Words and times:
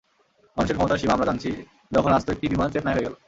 মানুষের 0.57 0.75
ক্ষমতার 0.75 0.97
সীমা 0.97 1.13
আমরা 1.13 1.25
জানছি, 1.25 1.49
যখন 1.91 2.11
আস্ত 2.11 2.27
একটা 2.29 2.47
বিমান 2.47 2.69
স্রেফ 2.69 2.85
নাই 2.85 2.95
হয়ে 2.95 3.05
গেল। 3.05 3.15